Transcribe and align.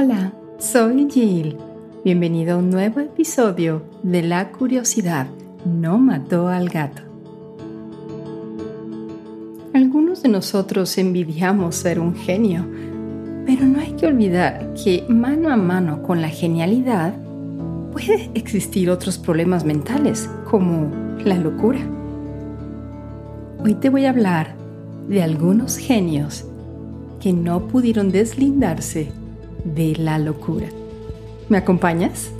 Hola, 0.00 0.32
soy 0.58 1.08
Jill. 1.10 1.56
Bienvenido 2.04 2.54
a 2.54 2.58
un 2.58 2.70
nuevo 2.70 3.00
episodio 3.00 3.82
de 4.04 4.22
La 4.22 4.52
curiosidad 4.52 5.26
no 5.64 5.98
mató 5.98 6.46
al 6.46 6.68
gato. 6.68 7.02
Algunos 9.74 10.22
de 10.22 10.28
nosotros 10.28 10.96
envidiamos 10.98 11.74
ser 11.74 11.98
un 11.98 12.14
genio, 12.14 12.64
pero 13.44 13.66
no 13.66 13.80
hay 13.80 13.90
que 13.94 14.06
olvidar 14.06 14.72
que 14.74 15.04
mano 15.08 15.50
a 15.50 15.56
mano 15.56 16.00
con 16.04 16.22
la 16.22 16.28
genialidad 16.28 17.14
puede 17.90 18.30
existir 18.34 18.90
otros 18.90 19.18
problemas 19.18 19.64
mentales, 19.64 20.30
como 20.48 20.92
la 21.24 21.34
locura. 21.38 21.80
Hoy 23.58 23.74
te 23.74 23.88
voy 23.88 24.04
a 24.04 24.10
hablar 24.10 24.54
de 25.08 25.24
algunos 25.24 25.76
genios 25.76 26.44
que 27.18 27.32
no 27.32 27.66
pudieron 27.66 28.12
deslindarse 28.12 29.17
de 29.74 29.96
la 29.96 30.18
locura. 30.18 30.68
¿Me 31.48 31.58
acompañas? 31.58 32.30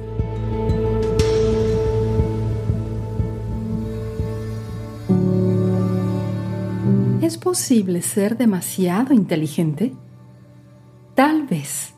¿Es 7.23 7.37
posible 7.37 8.03
ser 8.03 8.37
demasiado 8.37 9.13
inteligente? 9.13 9.93
Tal 11.15 11.47
vez. 11.47 11.95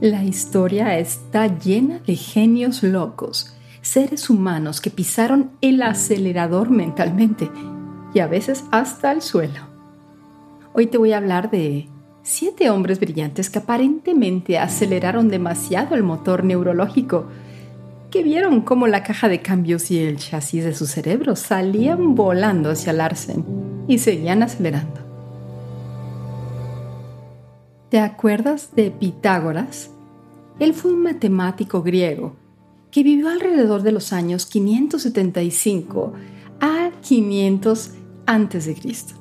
La 0.00 0.24
historia 0.24 0.98
está 0.98 1.46
llena 1.58 2.00
de 2.00 2.14
genios 2.14 2.82
locos, 2.82 3.56
seres 3.80 4.30
humanos 4.30 4.80
que 4.80 4.90
pisaron 4.90 5.52
el 5.60 5.82
acelerador 5.82 6.70
mentalmente 6.70 7.50
y 8.14 8.20
a 8.20 8.26
veces 8.26 8.64
hasta 8.70 9.10
el 9.10 9.22
suelo. 9.22 9.60
Hoy 10.74 10.86
te 10.86 10.98
voy 10.98 11.12
a 11.12 11.16
hablar 11.16 11.50
de 11.50 11.88
siete 12.28 12.68
hombres 12.68 13.00
brillantes 13.00 13.48
que 13.48 13.58
aparentemente 13.58 14.58
aceleraron 14.58 15.30
demasiado 15.30 15.94
el 15.94 16.02
motor 16.02 16.44
neurológico, 16.44 17.24
que 18.10 18.22
vieron 18.22 18.60
cómo 18.60 18.86
la 18.86 19.02
caja 19.02 19.30
de 19.30 19.40
cambios 19.40 19.90
y 19.90 19.98
el 19.98 20.18
chasis 20.18 20.62
de 20.62 20.74
su 20.74 20.86
cerebro 20.86 21.36
salían 21.36 22.14
volando 22.14 22.70
hacia 22.70 22.92
Larsen 22.92 23.46
y 23.88 23.96
seguían 23.96 24.42
acelerando. 24.42 25.00
¿Te 27.88 27.98
acuerdas 27.98 28.76
de 28.76 28.90
Pitágoras? 28.90 29.90
Él 30.58 30.74
fue 30.74 30.92
un 30.92 31.04
matemático 31.04 31.82
griego 31.82 32.36
que 32.90 33.02
vivió 33.02 33.30
alrededor 33.30 33.80
de 33.80 33.92
los 33.92 34.12
años 34.12 34.44
575 34.44 36.12
a 36.60 36.90
500 37.00 37.90
a.C. 38.26 39.17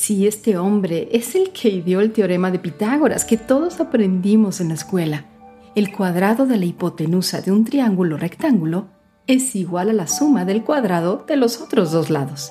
Si 0.00 0.26
este 0.26 0.56
hombre 0.56 1.10
es 1.12 1.34
el 1.34 1.50
que 1.50 1.68
ideó 1.68 2.00
el 2.00 2.12
teorema 2.12 2.50
de 2.50 2.58
Pitágoras 2.58 3.26
que 3.26 3.36
todos 3.36 3.80
aprendimos 3.80 4.62
en 4.62 4.68
la 4.68 4.74
escuela. 4.74 5.26
El 5.74 5.94
cuadrado 5.94 6.46
de 6.46 6.56
la 6.56 6.64
hipotenusa 6.64 7.42
de 7.42 7.52
un 7.52 7.66
triángulo 7.66 8.16
rectángulo 8.16 8.86
es 9.26 9.54
igual 9.54 9.90
a 9.90 9.92
la 9.92 10.06
suma 10.06 10.46
del 10.46 10.64
cuadrado 10.64 11.26
de 11.28 11.36
los 11.36 11.60
otros 11.60 11.92
dos 11.92 12.08
lados. 12.08 12.50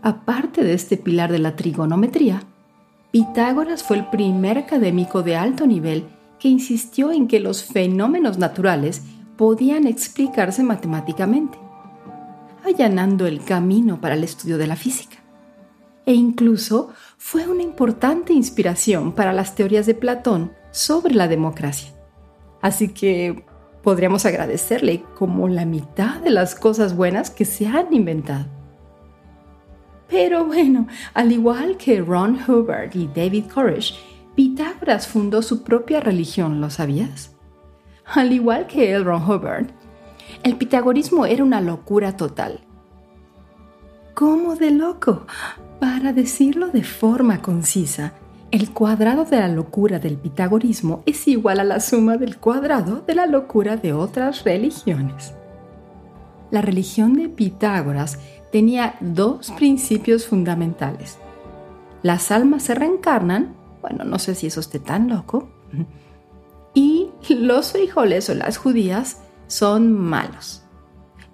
Aparte 0.00 0.62
de 0.62 0.74
este 0.74 0.96
pilar 0.96 1.32
de 1.32 1.40
la 1.40 1.56
trigonometría, 1.56 2.44
Pitágoras 3.10 3.82
fue 3.82 3.96
el 3.96 4.06
primer 4.06 4.58
académico 4.58 5.24
de 5.24 5.34
alto 5.34 5.66
nivel 5.66 6.04
que 6.38 6.46
insistió 6.46 7.10
en 7.10 7.26
que 7.26 7.40
los 7.40 7.64
fenómenos 7.64 8.38
naturales 8.38 9.02
podían 9.36 9.88
explicarse 9.88 10.62
matemáticamente, 10.62 11.58
allanando 12.64 13.26
el 13.26 13.42
camino 13.42 14.00
para 14.00 14.14
el 14.14 14.22
estudio 14.22 14.56
de 14.56 14.68
la 14.68 14.76
física 14.76 15.25
e 16.06 16.14
incluso 16.14 16.90
fue 17.18 17.46
una 17.48 17.62
importante 17.62 18.32
inspiración 18.32 19.12
para 19.12 19.32
las 19.32 19.54
teorías 19.54 19.86
de 19.86 19.94
Platón 19.94 20.52
sobre 20.70 21.14
la 21.14 21.28
democracia. 21.28 21.92
Así 22.62 22.88
que 22.88 23.44
podríamos 23.82 24.24
agradecerle 24.24 25.04
como 25.16 25.48
la 25.48 25.64
mitad 25.64 26.20
de 26.20 26.30
las 26.30 26.54
cosas 26.54 26.96
buenas 26.96 27.30
que 27.30 27.44
se 27.44 27.66
han 27.66 27.92
inventado. 27.92 28.46
Pero 30.08 30.44
bueno, 30.44 30.86
al 31.14 31.32
igual 31.32 31.76
que 31.76 32.00
Ron 32.00 32.38
Hubbard 32.46 32.94
y 32.94 33.08
David 33.08 33.46
Koresh, 33.52 33.98
Pitágoras 34.36 35.08
fundó 35.08 35.42
su 35.42 35.64
propia 35.64 35.98
religión, 36.00 36.60
¿lo 36.60 36.70
sabías? 36.70 37.34
Al 38.04 38.32
igual 38.32 38.66
que 38.66 38.92
el 38.92 39.04
Ron 39.04 39.22
Hubbard, 39.22 39.66
el 40.42 40.56
pitagorismo 40.56 41.26
era 41.26 41.42
una 41.42 41.60
locura 41.60 42.16
total. 42.16 42.60
¿Cómo 44.14 44.54
de 44.54 44.70
loco? 44.70 45.26
Para 45.80 46.12
decirlo 46.12 46.68
de 46.68 46.82
forma 46.82 47.42
concisa, 47.42 48.14
el 48.50 48.70
cuadrado 48.70 49.24
de 49.24 49.38
la 49.38 49.48
locura 49.48 49.98
del 49.98 50.16
pitagorismo 50.16 51.02
es 51.04 51.28
igual 51.28 51.60
a 51.60 51.64
la 51.64 51.80
suma 51.80 52.16
del 52.16 52.38
cuadrado 52.38 53.02
de 53.06 53.14
la 53.14 53.26
locura 53.26 53.76
de 53.76 53.92
otras 53.92 54.44
religiones. 54.44 55.34
La 56.50 56.62
religión 56.62 57.14
de 57.14 57.28
Pitágoras 57.28 58.18
tenía 58.52 58.94
dos 59.00 59.50
principios 59.50 60.26
fundamentales. 60.26 61.18
Las 62.02 62.30
almas 62.30 62.62
se 62.62 62.74
reencarnan, 62.74 63.54
bueno, 63.82 64.04
no 64.04 64.18
sé 64.18 64.34
si 64.34 64.46
eso 64.46 64.60
esté 64.60 64.78
tan 64.78 65.08
loco, 65.08 65.50
y 66.72 67.10
los 67.28 67.72
frijoles 67.72 68.30
o 68.30 68.34
las 68.34 68.56
judías 68.56 69.22
son 69.48 69.92
malos. 69.92 70.62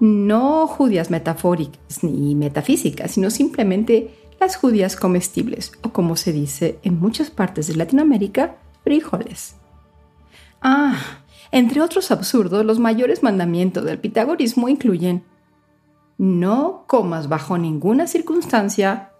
No 0.01 0.67
judías 0.67 1.11
metafóricas 1.11 2.03
ni 2.03 2.35
metafísicas, 2.35 3.13
sino 3.13 3.31
simplemente 3.31 4.22
las 4.43 4.57
judías 4.57 4.97
comestibles, 4.97 5.71
o 5.83 5.91
como 5.91 6.17
se 6.17 6.33
dice 6.33 6.81
en 6.83 6.99
muchas 6.99 7.31
partes 7.31 7.69
de 7.69 7.77
Latinoamérica, 7.77 8.57
frijoles. 8.83 9.55
Ah, 10.61 10.99
entre 11.53 11.81
otros 11.81 12.11
absurdos, 12.11 12.65
los 12.67 12.81
mayores 12.81 13.23
mandamientos 13.23 13.85
del 13.85 14.01
pitagorismo 14.01 14.69
incluyen 14.69 15.23
no 16.19 16.85
comas 16.89 17.29
bajo 17.29 17.57
ninguna 17.57 18.09
circunstancia 18.09 19.13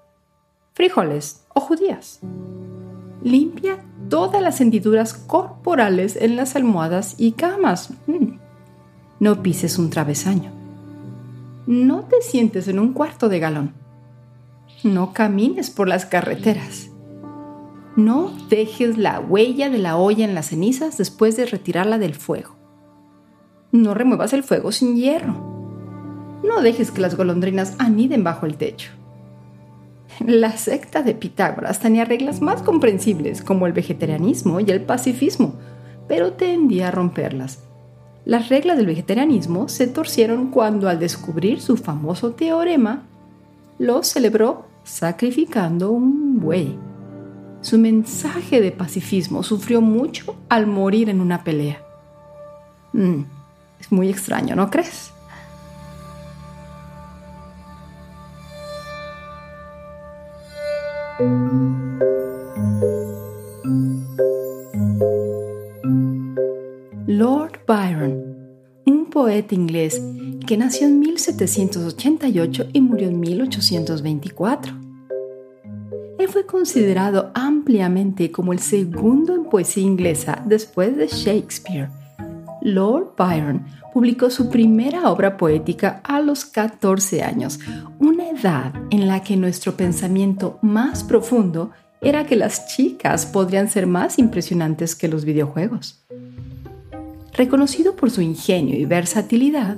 frijoles 0.73 1.45
o 1.55 1.61
judías. 1.61 2.19
Limpia 3.23 3.79
todas 4.09 4.43
las 4.43 4.61
hendiduras 4.61 5.15
corporales 5.15 6.17
en 6.17 6.35
las 6.35 6.57
almohadas 6.57 7.15
y 7.17 7.33
camas. 7.33 7.91
Mm. 8.09 8.39
No 9.21 9.41
pises 9.41 9.79
un 9.79 9.89
travesaño. 9.89 10.51
No 11.69 12.07
te 12.07 12.23
sientes 12.23 12.67
en 12.67 12.81
un 12.81 12.93
cuarto 12.93 13.29
de 13.29 13.39
galón. 13.39 13.82
No 14.85 15.13
camines 15.13 15.71
por 15.71 15.87
las 15.87 16.07
carreteras. 16.07 16.91
No 17.95 18.33
dejes 18.49 18.99
la 18.99 19.21
huella 19.21 19.71
de 19.71 19.79
la 19.79 19.97
olla 19.97 20.25
en 20.25 20.35
las 20.35 20.47
cenizas 20.47 20.99
después 20.99 21.37
de 21.37 21.47
retirarla 21.47 21.99
del 21.99 22.17
fuego. 22.17 22.57
No 23.71 23.95
remuevas 23.95 24.33
el 24.33 24.43
fuego 24.43 24.73
sin 24.73 24.97
hierro. 24.97 25.35
No 26.43 26.63
dejes 26.63 26.91
que 26.91 27.01
las 27.01 27.17
golondrinas 27.17 27.77
aniden 27.79 28.25
bajo 28.25 28.45
el 28.45 28.57
techo. 28.57 28.91
La 30.19 30.57
secta 30.57 31.03
de 31.03 31.15
Pitágoras 31.15 31.79
tenía 31.79 32.05
reglas 32.05 32.41
más 32.41 32.63
comprensibles 32.63 33.41
como 33.41 33.69
el 33.69 33.73
vegetarianismo 33.73 34.59
y 34.59 34.69
el 34.69 34.83
pacifismo, 34.83 35.55
pero 36.09 36.33
tendía 36.33 36.89
a 36.89 36.91
romperlas. 36.91 37.61
Las 38.25 38.49
reglas 38.49 38.77
del 38.79 38.87
vegetarianismo 38.87 39.69
se 39.69 39.87
torcieron 39.87 40.51
cuando 40.51 40.89
al 40.89 40.99
descubrir 40.99 41.61
su 41.61 41.77
famoso 41.77 42.33
teorema, 42.33 43.05
lo 43.79 44.03
celebró 44.03 44.72
sacrificando 44.85 45.91
un 45.91 46.41
buey. 46.41 46.79
Su 47.61 47.79
mensaje 47.79 48.61
de 48.61 48.73
pacifismo 48.73 49.43
sufrió 49.43 49.81
mucho 49.81 50.37
al 50.49 50.67
morir 50.67 51.09
en 51.09 51.21
una 51.21 51.45
pelea. 51.45 51.83
Mm, 52.93 53.23
es 53.81 53.93
muy 53.93 54.09
extraño, 54.09 54.57
¿no 54.57 54.71
crees? 54.71 55.13
Lord 67.07 67.61
Byron, 67.67 68.37
un 68.87 69.07
poeta 69.11 69.55
inglés 69.55 70.01
que 70.45 70.57
nació 70.57 70.87
en 70.87 71.01
1788 71.01 72.69
y 72.73 72.81
murió 72.81 73.09
en 73.09 73.21
1824. 73.21 74.75
Él 76.19 76.29
fue 76.29 76.47
considerado 76.47 77.33
ampliamente 77.35 78.31
como 78.31 78.53
el 78.53 78.61
segundo 78.61 79.35
en 79.35 79.45
poesía 79.45 79.83
inglesa 79.83 80.43
después 80.47 80.97
de 80.97 81.09
Shakespeare. 81.09 81.91
Lord 82.63 83.15
Byron 83.19 83.65
publicó 83.93 84.31
su 84.31 84.49
primera 84.49 85.11
obra 85.11 85.37
poética 85.37 86.01
a 86.05 86.21
los 86.21 86.45
14 86.45 87.23
años, 87.23 87.59
una 87.99 88.31
edad 88.31 88.73
en 88.91 89.09
la 89.09 89.23
que 89.23 89.37
nuestro 89.37 89.77
pensamiento 89.77 90.59
más 90.63 91.03
profundo 91.03 91.73
era 92.01 92.25
que 92.25 92.37
las 92.37 92.69
chicas 92.69 93.27
podrían 93.27 93.69
ser 93.69 93.87
más 93.87 94.19
impresionantes 94.19 94.95
que 94.95 95.09
los 95.09 95.25
videojuegos. 95.25 96.03
Reconocido 97.35 97.97
por 97.97 98.11
su 98.11 98.21
ingenio 98.21 98.77
y 98.77 98.85
versatilidad, 98.85 99.77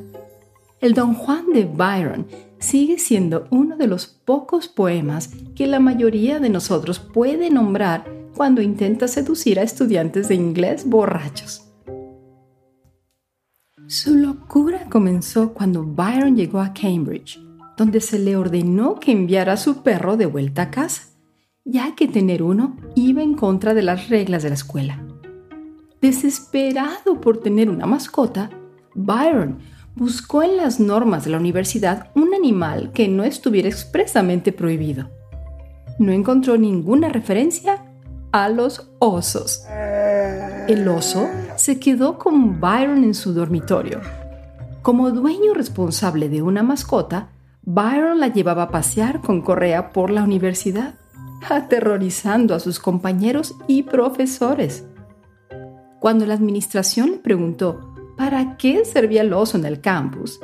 el 0.84 0.92
Don 0.92 1.14
Juan 1.14 1.46
de 1.54 1.64
Byron 1.64 2.26
sigue 2.58 2.98
siendo 2.98 3.46
uno 3.48 3.78
de 3.78 3.86
los 3.86 4.06
pocos 4.06 4.68
poemas 4.68 5.30
que 5.56 5.66
la 5.66 5.80
mayoría 5.80 6.40
de 6.40 6.50
nosotros 6.50 6.98
puede 6.98 7.48
nombrar 7.48 8.04
cuando 8.36 8.60
intenta 8.60 9.08
seducir 9.08 9.58
a 9.58 9.62
estudiantes 9.62 10.28
de 10.28 10.34
inglés 10.34 10.86
borrachos. 10.86 11.72
Su 13.86 14.14
locura 14.14 14.86
comenzó 14.90 15.54
cuando 15.54 15.84
Byron 15.84 16.36
llegó 16.36 16.60
a 16.60 16.74
Cambridge, 16.74 17.40
donde 17.78 18.02
se 18.02 18.18
le 18.18 18.36
ordenó 18.36 19.00
que 19.00 19.12
enviara 19.12 19.54
a 19.54 19.56
su 19.56 19.82
perro 19.82 20.18
de 20.18 20.26
vuelta 20.26 20.62
a 20.64 20.70
casa, 20.70 21.04
ya 21.64 21.94
que 21.94 22.08
tener 22.08 22.42
uno 22.42 22.76
iba 22.94 23.22
en 23.22 23.32
contra 23.32 23.72
de 23.72 23.80
las 23.80 24.10
reglas 24.10 24.42
de 24.42 24.50
la 24.50 24.56
escuela. 24.56 25.02
Desesperado 26.02 27.22
por 27.22 27.38
tener 27.38 27.70
una 27.70 27.86
mascota, 27.86 28.50
Byron 28.94 29.60
buscó 29.94 30.42
en 30.42 30.56
las 30.56 30.80
normas 30.80 31.24
de 31.24 31.30
la 31.30 31.38
universidad 31.38 32.10
un 32.14 32.34
animal 32.34 32.90
que 32.92 33.08
no 33.08 33.24
estuviera 33.24 33.68
expresamente 33.68 34.52
prohibido. 34.52 35.10
No 35.98 36.12
encontró 36.12 36.56
ninguna 36.56 37.08
referencia 37.08 37.84
a 38.32 38.48
los 38.48 38.90
osos. 38.98 39.64
El 40.66 40.88
oso 40.88 41.28
se 41.56 41.78
quedó 41.78 42.18
con 42.18 42.60
Byron 42.60 43.04
en 43.04 43.14
su 43.14 43.32
dormitorio. 43.32 44.00
Como 44.82 45.10
dueño 45.12 45.54
responsable 45.54 46.28
de 46.28 46.42
una 46.42 46.62
mascota, 46.62 47.28
Byron 47.62 48.18
la 48.18 48.28
llevaba 48.28 48.64
a 48.64 48.70
pasear 48.70 49.20
con 49.20 49.40
correa 49.40 49.92
por 49.92 50.10
la 50.10 50.24
universidad, 50.24 50.94
aterrorizando 51.48 52.54
a 52.54 52.60
sus 52.60 52.80
compañeros 52.80 53.54
y 53.68 53.84
profesores. 53.84 54.84
Cuando 56.00 56.26
la 56.26 56.34
administración 56.34 57.12
le 57.12 57.18
preguntó 57.18 57.93
para 58.16 58.56
qué 58.56 58.84
servía 58.84 59.22
el 59.22 59.32
oso 59.32 59.56
en 59.56 59.64
el 59.64 59.80
campus, 59.80 60.40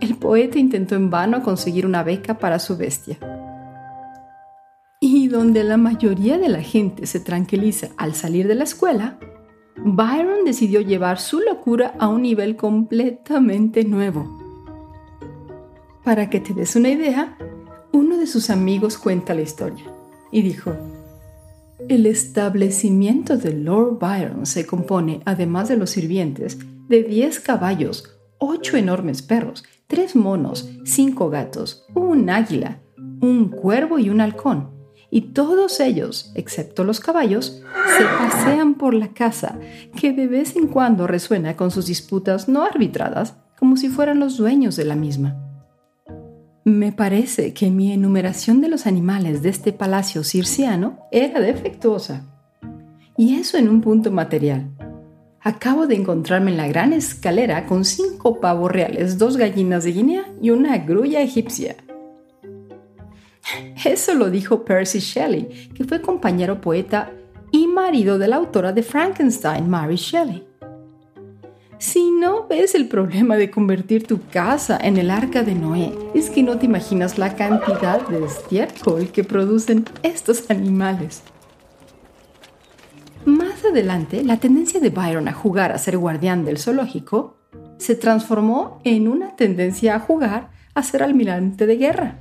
el 0.00 0.16
poeta 0.16 0.58
intentó 0.58 0.94
en 0.94 1.10
vano 1.10 1.42
conseguir 1.42 1.86
una 1.86 2.02
beca 2.02 2.38
para 2.38 2.58
su 2.58 2.76
bestia. 2.76 3.18
Y 5.00 5.28
donde 5.28 5.62
la 5.64 5.76
mayoría 5.76 6.38
de 6.38 6.48
la 6.48 6.62
gente 6.62 7.06
se 7.06 7.20
tranquiliza 7.20 7.88
al 7.96 8.14
salir 8.14 8.48
de 8.48 8.54
la 8.54 8.64
escuela, 8.64 9.18
Byron 9.76 10.44
decidió 10.44 10.80
llevar 10.80 11.18
su 11.18 11.40
locura 11.40 11.94
a 11.98 12.08
un 12.08 12.22
nivel 12.22 12.56
completamente 12.56 13.84
nuevo. 13.84 14.38
Para 16.04 16.30
que 16.30 16.40
te 16.40 16.52
des 16.52 16.76
una 16.76 16.90
idea, 16.90 17.36
uno 17.92 18.16
de 18.16 18.26
sus 18.26 18.50
amigos 18.50 18.98
cuenta 18.98 19.34
la 19.34 19.42
historia 19.42 19.84
y 20.30 20.42
dijo, 20.42 20.72
el 21.88 22.06
establecimiento 22.06 23.36
de 23.36 23.52
Lord 23.52 23.98
Byron 23.98 24.46
se 24.46 24.66
compone, 24.66 25.20
además 25.24 25.68
de 25.68 25.76
los 25.76 25.90
sirvientes, 25.90 26.58
de 26.88 27.02
10 27.02 27.40
caballos, 27.40 28.18
8 28.38 28.76
enormes 28.76 29.22
perros, 29.22 29.64
3 29.86 30.16
monos, 30.16 30.70
5 30.84 31.30
gatos, 31.30 31.86
un 31.94 32.30
águila, 32.30 32.80
un 33.20 33.48
cuervo 33.48 33.98
y 33.98 34.10
un 34.10 34.20
halcón. 34.20 34.70
Y 35.10 35.32
todos 35.32 35.78
ellos, 35.80 36.32
excepto 36.34 36.84
los 36.84 36.98
caballos, 36.98 37.62
se 37.98 38.04
pasean 38.04 38.74
por 38.74 38.94
la 38.94 39.08
casa, 39.08 39.58
que 39.94 40.12
de 40.12 40.26
vez 40.26 40.56
en 40.56 40.68
cuando 40.68 41.06
resuena 41.06 41.54
con 41.54 41.70
sus 41.70 41.86
disputas 41.86 42.48
no 42.48 42.64
arbitradas, 42.64 43.36
como 43.58 43.76
si 43.76 43.88
fueran 43.88 44.18
los 44.18 44.38
dueños 44.38 44.74
de 44.74 44.86
la 44.86 44.96
misma. 44.96 45.36
Me 46.64 46.92
parece 46.92 47.52
que 47.54 47.70
mi 47.70 47.92
enumeración 47.92 48.60
de 48.60 48.68
los 48.68 48.86
animales 48.86 49.42
de 49.42 49.50
este 49.50 49.72
palacio 49.72 50.24
circiano 50.24 51.00
era 51.12 51.40
defectuosa. 51.40 52.26
Y 53.16 53.34
eso 53.34 53.58
en 53.58 53.68
un 53.68 53.82
punto 53.82 54.10
material. 54.10 54.71
Acabo 55.44 55.88
de 55.88 55.96
encontrarme 55.96 56.52
en 56.52 56.56
la 56.56 56.68
gran 56.68 56.92
escalera 56.92 57.66
con 57.66 57.84
cinco 57.84 58.38
pavos 58.38 58.70
reales, 58.70 59.18
dos 59.18 59.36
gallinas 59.36 59.82
de 59.82 59.90
Guinea 59.90 60.24
y 60.40 60.50
una 60.50 60.78
grulla 60.78 61.20
egipcia. 61.20 61.74
Eso 63.84 64.14
lo 64.14 64.30
dijo 64.30 64.64
Percy 64.64 65.00
Shelley, 65.00 65.70
que 65.74 65.82
fue 65.82 66.00
compañero 66.00 66.60
poeta 66.60 67.10
y 67.50 67.66
marido 67.66 68.18
de 68.18 68.28
la 68.28 68.36
autora 68.36 68.72
de 68.72 68.84
Frankenstein, 68.84 69.68
Mary 69.68 69.96
Shelley. 69.96 70.46
Si 71.78 72.12
no 72.12 72.46
ves 72.46 72.76
el 72.76 72.86
problema 72.86 73.36
de 73.36 73.50
convertir 73.50 74.06
tu 74.06 74.20
casa 74.30 74.78
en 74.80 74.96
el 74.96 75.10
arca 75.10 75.42
de 75.42 75.56
Noé, 75.56 75.92
es 76.14 76.30
que 76.30 76.44
no 76.44 76.56
te 76.56 76.66
imaginas 76.66 77.18
la 77.18 77.34
cantidad 77.34 78.06
de 78.06 78.24
estiércol 78.24 79.08
que 79.08 79.24
producen 79.24 79.86
estos 80.04 80.48
animales. 80.48 81.24
Adelante, 83.68 84.22
la 84.24 84.38
tendencia 84.38 84.80
de 84.80 84.90
Byron 84.90 85.28
a 85.28 85.32
jugar 85.32 85.72
a 85.72 85.78
ser 85.78 85.96
guardián 85.96 86.44
del 86.44 86.58
zoológico 86.58 87.36
se 87.78 87.94
transformó 87.94 88.80
en 88.84 89.08
una 89.08 89.36
tendencia 89.36 89.94
a 89.94 90.00
jugar 90.00 90.50
a 90.74 90.82
ser 90.82 91.02
almirante 91.02 91.66
de 91.66 91.76
guerra. 91.76 92.18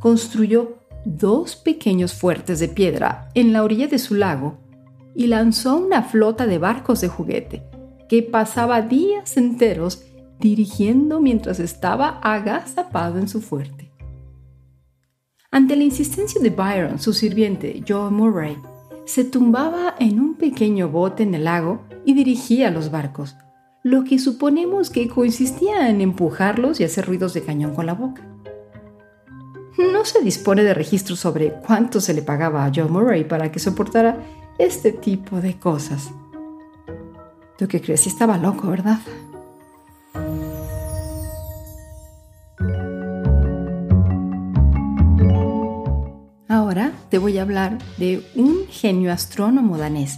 Construyó 0.00 0.78
dos 1.04 1.56
pequeños 1.56 2.14
fuertes 2.14 2.58
de 2.58 2.68
piedra 2.68 3.28
en 3.34 3.52
la 3.52 3.62
orilla 3.62 3.86
de 3.86 3.98
su 3.98 4.14
lago 4.14 4.58
y 5.14 5.26
lanzó 5.26 5.76
una 5.76 6.02
flota 6.02 6.46
de 6.46 6.58
barcos 6.58 7.00
de 7.00 7.08
juguete 7.08 7.62
que 8.08 8.22
pasaba 8.22 8.82
días 8.82 9.36
enteros 9.36 10.04
dirigiendo 10.38 11.20
mientras 11.20 11.60
estaba 11.60 12.20
agazapado 12.20 13.18
en 13.18 13.28
su 13.28 13.40
fuerte. 13.40 13.90
Ante 15.50 15.76
la 15.76 15.84
insistencia 15.84 16.40
de 16.40 16.50
Byron, 16.50 16.98
su 16.98 17.12
sirviente 17.12 17.82
Joe 17.86 18.10
Murray 18.10 18.56
se 19.06 19.24
tumbaba 19.24 19.94
en 20.00 20.20
un 20.20 20.34
pequeño 20.34 20.88
bote 20.88 21.22
en 21.22 21.34
el 21.34 21.44
lago 21.44 21.84
y 22.04 22.12
dirigía 22.12 22.72
los 22.72 22.90
barcos, 22.90 23.36
lo 23.84 24.02
que 24.02 24.18
suponemos 24.18 24.90
que 24.90 25.08
consistía 25.08 25.88
en 25.88 26.00
empujarlos 26.00 26.80
y 26.80 26.84
hacer 26.84 27.06
ruidos 27.06 27.32
de 27.32 27.44
cañón 27.44 27.72
con 27.72 27.86
la 27.86 27.94
boca. 27.94 28.22
No 29.78 30.04
se 30.04 30.22
dispone 30.22 30.64
de 30.64 30.74
registros 30.74 31.20
sobre 31.20 31.52
cuánto 31.64 32.00
se 32.00 32.14
le 32.14 32.22
pagaba 32.22 32.64
a 32.64 32.72
Joe 32.74 32.88
Murray 32.88 33.24
para 33.24 33.52
que 33.52 33.60
soportara 33.60 34.18
este 34.58 34.90
tipo 34.90 35.40
de 35.40 35.56
cosas. 35.56 36.10
¿Tú 37.56 37.68
qué 37.68 37.80
crees? 37.80 38.08
estaba 38.08 38.36
loco, 38.38 38.68
¿verdad? 38.68 38.98
Ahora 46.66 46.90
te 47.10 47.18
voy 47.18 47.38
a 47.38 47.42
hablar 47.42 47.78
de 47.96 48.28
un 48.34 48.66
genio 48.68 49.12
astrónomo 49.12 49.78
danés. 49.78 50.16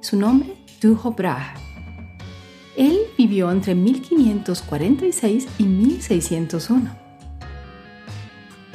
Su 0.00 0.18
nombre, 0.18 0.56
Tycho 0.80 1.10
Brahe. 1.10 1.52
Él 2.74 3.00
vivió 3.18 3.52
entre 3.52 3.74
1546 3.74 5.46
y 5.58 5.64
1601. 5.64 6.90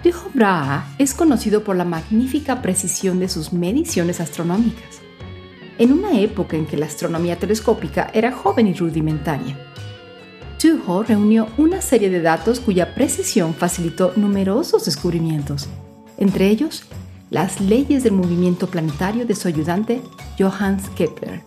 Tycho 0.04 0.30
Brahe 0.36 0.84
es 1.00 1.16
conocido 1.16 1.64
por 1.64 1.78
la 1.78 1.84
magnífica 1.84 2.62
precisión 2.62 3.20
de 3.20 3.28
sus 3.28 3.54
mediciones 3.54 4.20
astronómicas 4.20 5.02
en 5.80 5.94
una 5.94 6.20
época 6.20 6.58
en 6.58 6.68
que 6.68 6.78
la 6.78 6.86
astronomía 6.86 7.40
telescópica 7.40 8.12
era 8.14 8.32
joven 8.32 8.68
y 8.68 8.76
rudimentaria. 8.76 9.58
Tycho 10.60 11.02
reunió 11.02 11.48
una 11.58 11.82
serie 11.82 12.12
de 12.12 12.22
datos 12.22 12.60
cuya 12.60 12.94
precisión 12.94 13.56
facilitó 13.56 14.14
numerosos 14.16 14.86
descubrimientos, 14.86 15.68
entre 16.20 16.50
ellos 16.50 16.84
las 17.30 17.62
leyes 17.62 18.04
del 18.04 18.14
movimiento 18.14 18.68
planetario 18.68 19.26
de 19.26 19.36
su 19.36 19.48
ayudante 19.48 20.02
Johannes 20.38 20.90
Kepler. 20.90 21.42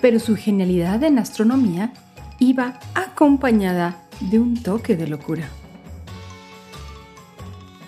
Pero 0.00 0.18
su 0.18 0.36
genialidad 0.36 1.02
en 1.04 1.18
astronomía 1.18 1.92
iba 2.38 2.78
acompañada 2.94 4.02
de 4.20 4.38
un 4.38 4.62
toque 4.62 4.96
de 4.96 5.06
locura. 5.06 5.48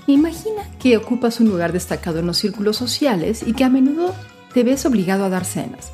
Imagina 0.07 0.63
que 0.81 0.97
ocupas 0.97 1.41
un 1.41 1.49
lugar 1.49 1.73
destacado 1.73 2.19
en 2.19 2.27
los 2.27 2.39
círculos 2.39 2.77
sociales 2.77 3.43
y 3.47 3.53
que 3.53 3.65
a 3.65 3.69
menudo 3.69 4.15
te 4.53 4.65
ves 4.65 4.85
obligado 4.85 5.25
a 5.25 5.29
dar 5.29 5.45
cenas. 5.45 5.93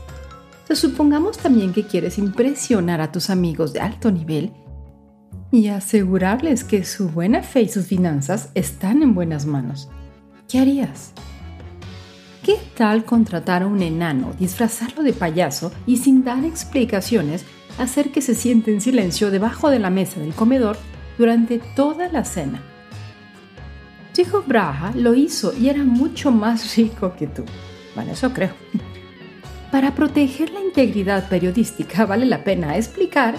supongamos 0.73 1.39
también 1.39 1.73
que 1.73 1.87
quieres 1.87 2.19
impresionar 2.19 3.01
a 3.01 3.13
tus 3.13 3.31
amigos 3.31 3.73
de 3.73 3.81
alto 3.81 4.11
nivel 4.11 4.53
y 5.51 5.69
asegurarles 5.69 6.65
que 6.65 6.85
su 6.85 7.09
buena 7.09 7.43
fe 7.43 7.63
y 7.63 7.69
sus 7.69 7.87
finanzas 7.87 8.51
están 8.55 9.03
en 9.03 9.15
buenas 9.15 9.47
manos. 9.47 9.89
¿Qué 10.49 10.59
harías? 10.59 11.13
¿Qué 12.43 12.57
tal 12.75 13.05
contratar 13.05 13.63
a 13.63 13.67
un 13.67 13.83
enano, 13.83 14.33
disfrazarlo 14.39 15.03
de 15.03 15.13
payaso 15.13 15.71
y 15.87 15.99
sin 15.99 16.25
dar 16.25 16.45
explicaciones 16.45 17.45
hacer 17.79 18.11
que 18.11 18.23
se 18.23 18.35
siente 18.35 18.73
en 18.73 18.81
silencio 18.81 19.31
debajo 19.31 19.69
de 19.69 19.79
la 19.79 19.91
mesa 19.91 20.21
del 20.21 20.33
comedor 20.33 20.79
durante 21.19 21.59
toda 21.77 22.09
la 22.09 22.25
cena? 22.25 22.63
Chico 24.15 24.43
Braha 24.47 24.93
lo 24.95 25.15
hizo 25.15 25.53
y 25.55 25.69
era 25.69 25.85
mucho 25.85 26.31
más 26.31 26.77
rico 26.77 27.15
que 27.15 27.27
tú 27.27 27.45
eso 28.07 28.33
creo. 28.33 28.53
Para 29.73 29.95
proteger 29.95 30.51
la 30.51 30.61
integridad 30.61 31.29
periodística 31.29 32.07
vale 32.07 32.27
la 32.27 32.45
pena 32.45 32.77
explicar 32.77 33.35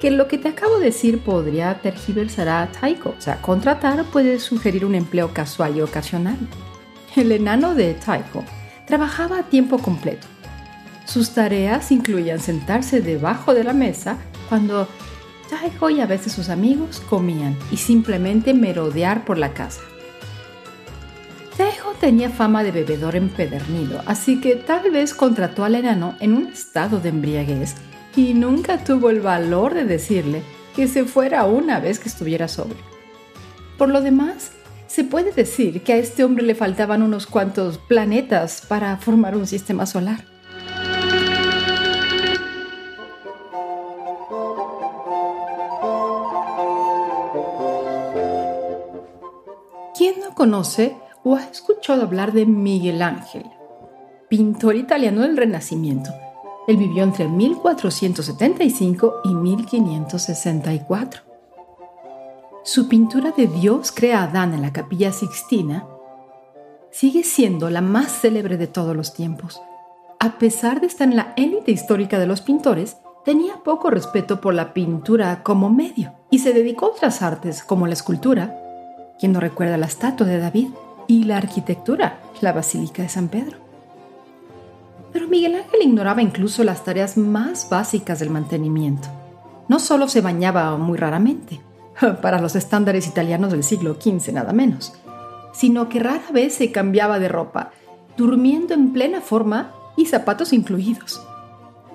que 0.00 0.10
lo 0.10 0.28
que 0.28 0.38
te 0.38 0.48
acabo 0.48 0.78
de 0.78 0.86
decir 0.86 1.20
podría 1.20 1.80
tergiversar 1.80 2.48
a 2.48 2.70
Taiko. 2.70 3.14
O 3.18 3.20
sea, 3.20 3.40
contratar 3.42 4.04
puede 4.04 4.38
sugerir 4.38 4.84
un 4.84 4.94
empleo 4.94 5.32
casual 5.32 5.76
y 5.76 5.80
ocasional. 5.80 6.38
El 7.16 7.32
enano 7.32 7.74
de 7.74 7.94
Taiko 7.94 8.44
trabajaba 8.86 9.40
a 9.40 9.42
tiempo 9.44 9.78
completo. 9.78 10.26
Sus 11.04 11.30
tareas 11.30 11.90
incluían 11.90 12.38
sentarse 12.38 13.00
debajo 13.00 13.54
de 13.54 13.64
la 13.64 13.72
mesa 13.72 14.18
cuando 14.48 14.88
Taiko 15.48 15.90
y 15.90 16.00
a 16.00 16.06
veces 16.06 16.32
sus 16.32 16.48
amigos 16.48 17.00
comían 17.08 17.56
y 17.70 17.78
simplemente 17.78 18.54
merodear 18.54 19.24
por 19.24 19.38
la 19.38 19.52
casa 19.54 19.80
tenía 22.00 22.30
fama 22.30 22.62
de 22.62 22.70
bebedor 22.70 23.16
empedernido, 23.16 24.02
así 24.06 24.40
que 24.40 24.56
tal 24.56 24.90
vez 24.90 25.14
contrató 25.14 25.64
al 25.64 25.74
enano 25.74 26.16
en 26.20 26.32
un 26.32 26.46
estado 26.48 27.00
de 27.00 27.08
embriaguez 27.08 27.74
y 28.18 28.34
nunca 28.34 28.82
tuvo 28.82 29.10
el 29.10 29.20
valor 29.20 29.74
de 29.74 29.84
decirle 29.84 30.42
que 30.74 30.88
se 30.88 31.04
fuera 31.04 31.44
una 31.44 31.78
vez 31.78 32.00
que 32.00 32.08
estuviera 32.08 32.48
sobrio. 32.48 32.82
Por 33.78 33.90
lo 33.90 34.00
demás, 34.00 34.50
se 34.88 35.04
puede 35.04 35.30
decir 35.30 35.84
que 35.84 35.92
a 35.92 35.98
este 35.98 36.24
hombre 36.24 36.44
le 36.44 36.56
faltaban 36.56 37.02
unos 37.02 37.28
cuantos 37.28 37.78
planetas 37.78 38.66
para 38.66 38.96
formar 38.96 39.36
un 39.36 39.46
sistema 39.46 39.86
solar. 39.86 40.24
¿Quién 49.96 50.18
no 50.18 50.34
conoce 50.34 50.96
o 51.22 51.36
ha 51.36 51.44
escuchado 51.44 52.02
hablar 52.02 52.32
de 52.32 52.46
Miguel 52.46 53.00
Ángel, 53.00 53.44
pintor 54.28 54.74
italiano 54.74 55.20
del 55.20 55.36
Renacimiento? 55.36 56.10
Él 56.68 56.76
vivió 56.76 57.02
entre 57.02 57.26
1475 57.26 59.22
y 59.24 59.34
1564. 59.34 61.22
Su 62.62 62.88
pintura 62.88 63.32
de 63.32 63.48
Dios 63.48 63.90
crea 63.90 64.20
a 64.20 64.24
Adán 64.24 64.54
en 64.54 64.62
la 64.62 64.72
capilla 64.72 65.10
Sixtina 65.10 65.86
sigue 66.90 67.22
siendo 67.22 67.70
la 67.70 67.80
más 67.80 68.12
célebre 68.12 68.56
de 68.56 68.66
todos 68.66 68.94
los 68.96 69.14
tiempos. 69.14 69.62
A 70.20 70.38
pesar 70.38 70.80
de 70.80 70.88
estar 70.88 71.08
en 71.08 71.16
la 71.16 71.32
élite 71.36 71.70
histórica 71.70 72.18
de 72.18 72.26
los 72.26 72.40
pintores, 72.40 72.98
tenía 73.24 73.62
poco 73.64 73.90
respeto 73.90 74.40
por 74.40 74.52
la 74.54 74.74
pintura 74.74 75.42
como 75.42 75.70
medio 75.70 76.12
y 76.30 76.40
se 76.40 76.52
dedicó 76.52 76.86
a 76.86 76.90
otras 76.90 77.22
artes 77.22 77.62
como 77.62 77.86
la 77.86 77.92
escultura, 77.94 78.60
quien 79.18 79.32
no 79.32 79.40
recuerda 79.40 79.76
la 79.76 79.86
estatua 79.86 80.26
de 80.26 80.38
David 80.38 80.68
y 81.06 81.24
la 81.24 81.38
arquitectura, 81.38 82.20
la 82.40 82.52
Basílica 82.52 83.02
de 83.02 83.08
San 83.08 83.28
Pedro. 83.28 83.67
Pero 85.18 85.30
Miguel 85.30 85.56
Ángel 85.56 85.82
ignoraba 85.82 86.22
incluso 86.22 86.62
las 86.62 86.84
tareas 86.84 87.16
más 87.16 87.68
básicas 87.68 88.20
del 88.20 88.30
mantenimiento. 88.30 89.08
No 89.66 89.80
solo 89.80 90.06
se 90.06 90.20
bañaba 90.20 90.76
muy 90.76 90.96
raramente, 90.96 91.60
para 92.22 92.40
los 92.40 92.54
estándares 92.54 93.08
italianos 93.08 93.50
del 93.50 93.64
siglo 93.64 93.96
XV 94.00 94.32
nada 94.32 94.52
menos, 94.52 94.94
sino 95.52 95.88
que 95.88 95.98
rara 95.98 96.30
vez 96.32 96.54
se 96.54 96.70
cambiaba 96.70 97.18
de 97.18 97.26
ropa, 97.26 97.72
durmiendo 98.16 98.74
en 98.74 98.92
plena 98.92 99.20
forma 99.20 99.72
y 99.96 100.06
zapatos 100.06 100.52
incluidos. 100.52 101.20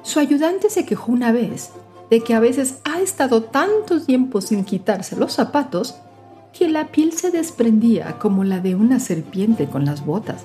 Su 0.02 0.20
ayudante 0.20 0.70
se 0.70 0.86
quejó 0.86 1.14
una 1.14 1.32
vez 1.32 1.72
de 2.10 2.20
que 2.20 2.34
a 2.34 2.42
veces 2.42 2.80
ha 2.84 3.00
estado 3.00 3.44
tanto 3.44 4.02
tiempo 4.02 4.42
sin 4.42 4.66
quitarse 4.66 5.16
los 5.16 5.32
zapatos 5.32 5.96
que 6.52 6.68
la 6.68 6.88
piel 6.88 7.14
se 7.14 7.32
desprendía 7.32 8.20
como 8.20 8.44
la 8.44 8.60
de 8.60 8.76
una 8.76 9.00
serpiente 9.00 9.68
con 9.68 9.86
las 9.86 10.06
botas. 10.06 10.44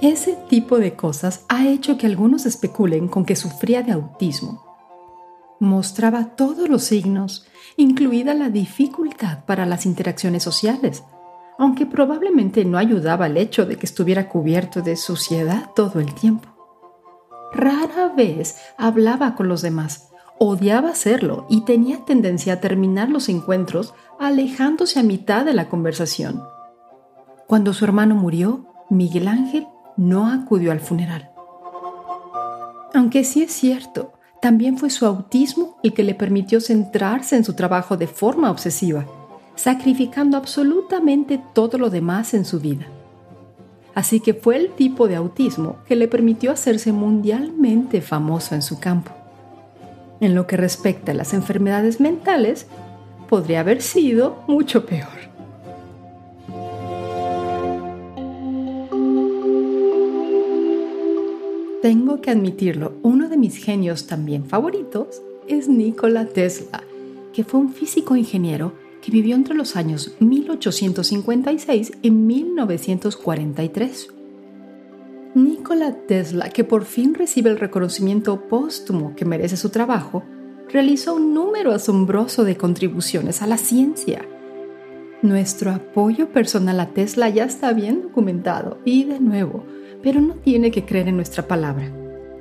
Ese 0.00 0.32
tipo 0.48 0.78
de 0.78 0.94
cosas 0.94 1.44
ha 1.48 1.68
hecho 1.68 1.98
que 1.98 2.06
algunos 2.06 2.46
especulen 2.46 3.06
con 3.06 3.26
que 3.26 3.36
sufría 3.36 3.82
de 3.82 3.92
autismo. 3.92 4.64
Mostraba 5.58 6.36
todos 6.36 6.70
los 6.70 6.84
signos, 6.84 7.46
incluida 7.76 8.32
la 8.32 8.48
dificultad 8.48 9.44
para 9.44 9.66
las 9.66 9.84
interacciones 9.84 10.42
sociales, 10.42 11.04
aunque 11.58 11.84
probablemente 11.84 12.64
no 12.64 12.78
ayudaba 12.78 13.26
el 13.26 13.36
hecho 13.36 13.66
de 13.66 13.76
que 13.76 13.84
estuviera 13.84 14.30
cubierto 14.30 14.80
de 14.80 14.96
suciedad 14.96 15.68
todo 15.76 16.00
el 16.00 16.14
tiempo. 16.14 16.48
Rara 17.52 18.08
vez 18.16 18.56
hablaba 18.78 19.34
con 19.34 19.48
los 19.48 19.60
demás, 19.60 20.08
odiaba 20.38 20.88
hacerlo 20.88 21.44
y 21.50 21.66
tenía 21.66 22.06
tendencia 22.06 22.54
a 22.54 22.60
terminar 22.60 23.10
los 23.10 23.28
encuentros 23.28 23.92
alejándose 24.18 24.98
a 24.98 25.02
mitad 25.02 25.44
de 25.44 25.52
la 25.52 25.68
conversación. 25.68 26.42
Cuando 27.46 27.74
su 27.74 27.84
hermano 27.84 28.14
murió, 28.14 28.64
Miguel 28.88 29.28
Ángel 29.28 29.66
no 30.00 30.28
acudió 30.28 30.72
al 30.72 30.80
funeral. 30.80 31.30
Aunque 32.94 33.22
sí 33.22 33.42
es 33.42 33.52
cierto, 33.52 34.14
también 34.40 34.78
fue 34.78 34.88
su 34.88 35.04
autismo 35.04 35.76
el 35.82 35.92
que 35.92 36.02
le 36.02 36.14
permitió 36.14 36.58
centrarse 36.62 37.36
en 37.36 37.44
su 37.44 37.52
trabajo 37.52 37.98
de 37.98 38.06
forma 38.06 38.50
obsesiva, 38.50 39.04
sacrificando 39.56 40.38
absolutamente 40.38 41.38
todo 41.52 41.76
lo 41.76 41.90
demás 41.90 42.32
en 42.32 42.46
su 42.46 42.60
vida. 42.60 42.86
Así 43.94 44.20
que 44.20 44.32
fue 44.32 44.56
el 44.56 44.70
tipo 44.70 45.06
de 45.06 45.16
autismo 45.16 45.76
que 45.86 45.96
le 45.96 46.08
permitió 46.08 46.50
hacerse 46.50 46.92
mundialmente 46.92 48.00
famoso 48.00 48.54
en 48.54 48.62
su 48.62 48.80
campo. 48.80 49.12
En 50.20 50.34
lo 50.34 50.46
que 50.46 50.56
respecta 50.56 51.12
a 51.12 51.14
las 51.14 51.34
enfermedades 51.34 52.00
mentales, 52.00 52.66
podría 53.28 53.60
haber 53.60 53.82
sido 53.82 54.42
mucho 54.48 54.86
peor. 54.86 55.19
Tengo 61.82 62.20
que 62.20 62.30
admitirlo, 62.30 62.92
uno 63.02 63.30
de 63.30 63.38
mis 63.38 63.56
genios 63.56 64.06
también 64.06 64.44
favoritos 64.44 65.22
es 65.48 65.66
Nikola 65.66 66.26
Tesla, 66.26 66.84
que 67.32 67.42
fue 67.42 67.58
un 67.58 67.72
físico 67.72 68.16
ingeniero 68.16 68.74
que 69.00 69.10
vivió 69.10 69.34
entre 69.34 69.54
los 69.54 69.76
años 69.76 70.14
1856 70.20 71.92
y 72.02 72.10
1943. 72.10 74.08
Nikola 75.34 75.94
Tesla, 76.06 76.50
que 76.50 76.64
por 76.64 76.84
fin 76.84 77.14
recibe 77.14 77.48
el 77.48 77.58
reconocimiento 77.58 78.42
póstumo 78.48 79.16
que 79.16 79.24
merece 79.24 79.56
su 79.56 79.70
trabajo, 79.70 80.22
realizó 80.68 81.14
un 81.14 81.32
número 81.32 81.72
asombroso 81.72 82.44
de 82.44 82.58
contribuciones 82.58 83.40
a 83.40 83.46
la 83.46 83.56
ciencia. 83.56 84.26
Nuestro 85.22 85.70
apoyo 85.70 86.28
personal 86.28 86.78
a 86.78 86.90
Tesla 86.90 87.30
ya 87.30 87.44
está 87.44 87.72
bien 87.72 88.02
documentado 88.02 88.76
y 88.84 89.04
de 89.04 89.18
nuevo, 89.18 89.64
pero 90.02 90.20
no 90.20 90.34
tiene 90.34 90.70
que 90.70 90.84
creer 90.84 91.08
en 91.08 91.16
nuestra 91.16 91.46
palabra. 91.46 91.90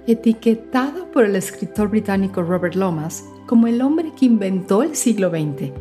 Etiquetado 0.07 1.11
por 1.11 1.25
el 1.25 1.35
escritor 1.35 1.89
británico 1.89 2.41
Robert 2.41 2.75
Lomas 2.75 3.25
como 3.45 3.67
el 3.67 3.81
hombre 3.81 4.11
que 4.17 4.25
inventó 4.25 4.83
el 4.83 4.95
siglo 4.95 5.29
XX, 5.29 5.71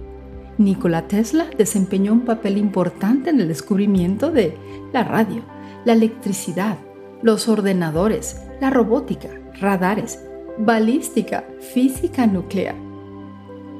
Nikola 0.58 1.06
Tesla 1.06 1.46
desempeñó 1.56 2.12
un 2.12 2.24
papel 2.24 2.58
importante 2.58 3.30
en 3.30 3.40
el 3.40 3.48
descubrimiento 3.48 4.32
de 4.32 4.56
la 4.92 5.04
radio, 5.04 5.42
la 5.84 5.92
electricidad, 5.92 6.78
los 7.22 7.48
ordenadores, 7.48 8.42
la 8.60 8.70
robótica, 8.70 9.28
radares, 9.60 10.20
balística, 10.58 11.44
física 11.60 12.26
nuclear. 12.26 12.74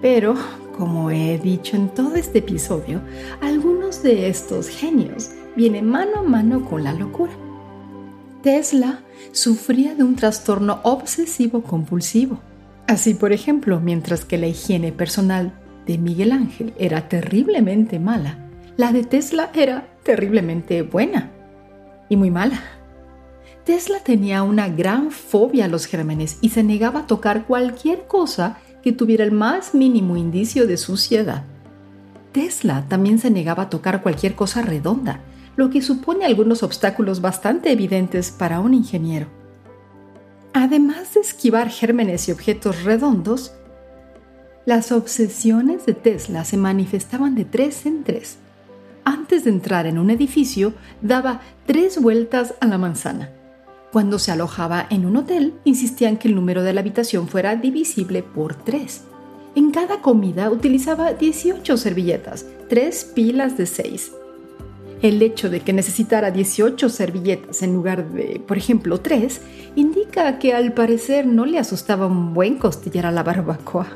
Pero, 0.00 0.36
como 0.76 1.10
he 1.10 1.38
dicho 1.38 1.74
en 1.74 1.88
todo 1.88 2.14
este 2.14 2.38
episodio, 2.38 3.00
algunos 3.40 4.00
de 4.04 4.28
estos 4.28 4.68
genios 4.68 5.32
vienen 5.56 5.90
mano 5.90 6.20
a 6.20 6.22
mano 6.22 6.64
con 6.64 6.84
la 6.84 6.92
locura. 6.92 7.32
Tesla 8.42 9.00
sufría 9.32 9.94
de 9.94 10.04
un 10.04 10.14
trastorno 10.14 10.80
obsesivo 10.84 11.62
compulsivo. 11.62 12.38
Así, 12.86 13.14
por 13.14 13.32
ejemplo, 13.32 13.80
mientras 13.80 14.24
que 14.24 14.38
la 14.38 14.46
higiene 14.46 14.92
personal 14.92 15.52
de 15.86 15.98
Miguel 15.98 16.32
Ángel 16.32 16.72
era 16.78 17.08
terriblemente 17.08 17.98
mala, 17.98 18.38
la 18.76 18.92
de 18.92 19.02
Tesla 19.02 19.50
era 19.54 19.88
terriblemente 20.04 20.82
buena 20.82 21.30
y 22.08 22.16
muy 22.16 22.30
mala. 22.30 22.60
Tesla 23.64 23.98
tenía 24.04 24.44
una 24.44 24.68
gran 24.68 25.10
fobia 25.10 25.66
a 25.66 25.68
los 25.68 25.86
gérmenes 25.86 26.38
y 26.40 26.50
se 26.50 26.62
negaba 26.62 27.00
a 27.00 27.06
tocar 27.06 27.44
cualquier 27.44 28.06
cosa 28.06 28.58
que 28.82 28.92
tuviera 28.92 29.24
el 29.24 29.32
más 29.32 29.74
mínimo 29.74 30.16
indicio 30.16 30.66
de 30.66 30.76
suciedad. 30.76 31.42
Tesla 32.32 32.84
también 32.88 33.18
se 33.18 33.30
negaba 33.30 33.64
a 33.64 33.68
tocar 33.68 34.00
cualquier 34.02 34.34
cosa 34.34 34.62
redonda, 34.62 35.20
lo 35.58 35.68
que 35.68 35.82
supone 35.82 36.24
algunos 36.24 36.62
obstáculos 36.62 37.20
bastante 37.20 37.70
evidentes 37.70 38.30
para 38.30 38.60
un 38.60 38.72
ingeniero. 38.72 39.26
Además 40.54 41.12
de 41.12 41.20
esquivar 41.20 41.68
gérmenes 41.68 42.26
y 42.28 42.32
objetos 42.32 42.84
redondos, 42.84 43.52
las 44.64 44.90
obsesiones 44.90 45.84
de 45.84 45.92
Tesla 45.92 46.46
se 46.46 46.56
manifestaban 46.56 47.34
de 47.34 47.44
tres 47.44 47.84
en 47.84 48.04
tres. 48.04 48.38
Antes 49.04 49.44
de 49.44 49.50
entrar 49.50 49.84
en 49.84 49.98
un 49.98 50.08
edificio, 50.08 50.72
daba 51.02 51.42
tres 51.66 52.00
vueltas 52.00 52.54
a 52.60 52.66
la 52.66 52.78
manzana 52.78 53.32
cuando 53.92 54.18
se 54.18 54.30
alojaba 54.30 54.86
en 54.90 55.06
un 55.06 55.16
hotel, 55.16 55.54
insistían 55.64 56.18
que 56.18 56.28
el 56.28 56.34
número 56.34 56.62
de 56.62 56.74
la 56.74 56.80
habitación 56.80 57.26
fuera 57.26 57.56
divisible 57.56 58.22
por 58.22 58.54
tres. 58.54 59.04
En 59.54 59.70
cada 59.70 60.02
comida 60.02 60.50
utilizaba 60.50 61.14
18 61.14 61.76
servilletas, 61.76 62.44
tres 62.68 63.04
pilas 63.04 63.56
de 63.56 63.66
6. 63.66 64.12
El 65.02 65.22
hecho 65.22 65.48
de 65.48 65.60
que 65.60 65.72
necesitara 65.72 66.30
18 66.30 66.88
servilletas 66.88 67.62
en 67.62 67.74
lugar 67.74 68.10
de, 68.10 68.42
por 68.46 68.58
ejemplo, 68.58 69.00
3, 69.00 69.40
indica 69.76 70.38
que 70.38 70.54
al 70.54 70.72
parecer 70.72 71.26
no 71.26 71.46
le 71.46 71.58
asustaba 71.58 72.06
un 72.06 72.34
buen 72.34 72.58
costillar 72.58 73.06
a 73.06 73.12
la 73.12 73.22
barbacoa. 73.22 73.86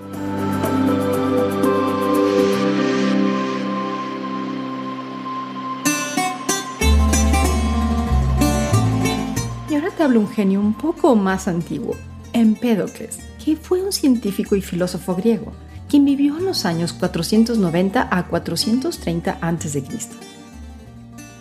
habla 10.02 10.18
un 10.18 10.28
genio 10.28 10.61
un 10.61 10.75
poco 10.75 11.14
más 11.14 11.49
antiguo, 11.49 11.94
Empédocles, 12.32 13.18
que 13.42 13.56
fue 13.56 13.82
un 13.82 13.92
científico 13.92 14.56
y 14.56 14.62
filósofo 14.62 15.14
griego, 15.14 15.52
quien 15.88 16.04
vivió 16.04 16.37
en 16.38 16.47
los 16.47 16.64
años 16.64 16.92
490 16.92 18.09
a 18.11 18.26
430 18.26 19.38
a.C. 19.40 19.85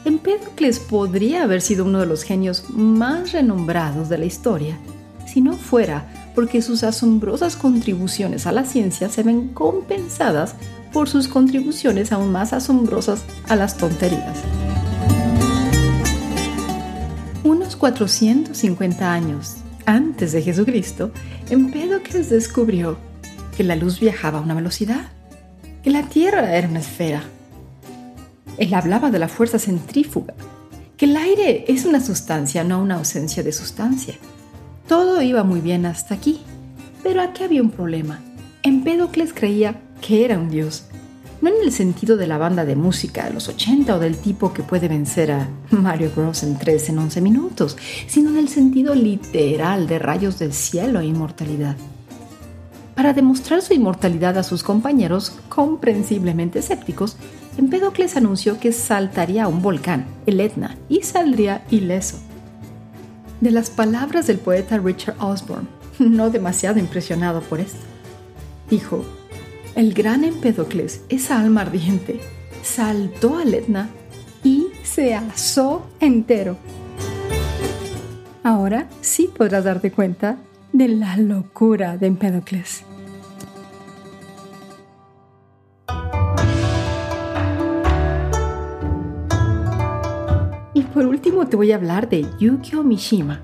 Empédocles 0.03 0.79
podría 0.79 1.43
haber 1.43 1.61
sido 1.61 1.85
uno 1.85 1.99
de 1.99 2.07
los 2.07 2.23
genios 2.23 2.69
más 2.69 3.31
renombrados 3.31 4.09
de 4.09 4.17
la 4.17 4.25
historia, 4.25 4.77
si 5.25 5.41
no 5.41 5.53
fuera 5.53 6.31
porque 6.33 6.61
sus 6.61 6.83
asombrosas 6.83 7.55
contribuciones 7.55 8.47
a 8.47 8.51
la 8.51 8.65
ciencia 8.65 9.09
se 9.09 9.23
ven 9.23 9.49
compensadas 9.49 10.55
por 10.91 11.07
sus 11.07 11.27
contribuciones 11.27 12.11
aún 12.11 12.31
más 12.31 12.53
asombrosas 12.53 13.23
a 13.47 13.55
las 13.55 13.77
tonterías. 13.77 14.39
Unos 17.43 17.75
450 17.75 19.11
años 19.11 19.57
antes 19.85 20.31
de 20.31 20.41
Jesucristo, 20.41 21.11
Empédocles 21.49 22.29
descubrió 22.29 22.97
que 23.55 23.63
la 23.63 23.75
luz 23.75 23.99
viajaba 23.99 24.39
a 24.39 24.41
una 24.41 24.53
velocidad, 24.53 25.09
que 25.83 25.89
la 25.89 26.03
Tierra 26.03 26.55
era 26.55 26.67
una 26.67 26.79
esfera. 26.79 27.23
Él 28.57 28.73
hablaba 28.73 29.11
de 29.11 29.19
la 29.19 29.27
fuerza 29.27 29.59
centrífuga, 29.59 30.33
que 30.97 31.05
el 31.05 31.17
aire 31.17 31.65
es 31.67 31.85
una 31.85 31.99
sustancia, 31.99 32.63
no 32.63 32.81
una 32.81 32.95
ausencia 32.95 33.43
de 33.43 33.51
sustancia. 33.51 34.15
Todo 34.87 35.21
iba 35.21 35.43
muy 35.43 35.61
bien 35.61 35.85
hasta 35.85 36.15
aquí, 36.15 36.41
pero 37.03 37.21
aquí 37.21 37.43
había 37.43 37.61
un 37.61 37.71
problema. 37.71 38.19
Empédocles 38.63 39.33
creía 39.33 39.81
que 40.01 40.25
era 40.25 40.37
un 40.37 40.49
dios, 40.49 40.85
no 41.41 41.49
en 41.49 41.55
el 41.63 41.71
sentido 41.71 42.17
de 42.17 42.27
la 42.27 42.37
banda 42.37 42.65
de 42.65 42.75
música 42.75 43.25
de 43.25 43.33
los 43.33 43.47
80 43.47 43.95
o 43.95 43.99
del 43.99 44.17
tipo 44.17 44.53
que 44.53 44.61
puede 44.61 44.87
vencer 44.87 45.31
a 45.31 45.49
Mario 45.71 46.11
Bros. 46.15 46.43
en 46.43 46.57
3 46.57 46.89
en 46.89 46.99
11 46.99 47.21
minutos, 47.21 47.77
sino 48.07 48.29
en 48.29 48.37
el 48.37 48.47
sentido 48.47 48.93
literal 48.93 49.87
de 49.87 49.97
rayos 49.97 50.37
del 50.37 50.53
cielo 50.53 50.99
e 50.99 51.05
inmortalidad. 51.05 51.75
Para 52.95 53.13
demostrar 53.13 53.63
su 53.63 53.73
inmortalidad 53.73 54.37
a 54.37 54.43
sus 54.43 54.61
compañeros, 54.61 55.33
comprensiblemente 55.49 56.59
escépticos, 56.59 57.17
Empédocles 57.57 58.15
anunció 58.15 58.59
que 58.59 58.71
saltaría 58.71 59.43
a 59.43 59.47
un 59.47 59.61
volcán, 59.61 60.05
el 60.25 60.39
Etna, 60.39 60.77
y 60.87 61.03
saldría 61.03 61.63
ileso. 61.69 62.17
De 63.41 63.51
las 63.51 63.69
palabras 63.69 64.27
del 64.27 64.37
poeta 64.37 64.77
Richard 64.77 65.15
Osborne, 65.19 65.67
no 65.99 66.29
demasiado 66.29 66.79
impresionado 66.79 67.41
por 67.41 67.59
esto, 67.59 67.79
dijo, 68.69 69.03
el 69.75 69.93
gran 69.93 70.23
Empédocles, 70.23 71.01
esa 71.09 71.39
alma 71.39 71.61
ardiente, 71.61 72.19
saltó 72.63 73.37
al 73.37 73.53
Etna 73.53 73.89
y 74.43 74.67
se 74.83 75.15
asó 75.15 75.87
entero. 75.99 76.57
Ahora 78.43 78.87
sí 79.01 79.29
podrás 79.35 79.65
darte 79.65 79.91
cuenta 79.91 80.37
de 80.73 80.87
la 80.87 81.17
locura 81.17 81.97
de 81.97 82.07
Empédocles. 82.07 82.83
Por 90.93 91.05
último 91.05 91.47
te 91.47 91.55
voy 91.55 91.71
a 91.71 91.75
hablar 91.75 92.09
de 92.09 92.25
Yukio 92.39 92.83
Mishima, 92.83 93.41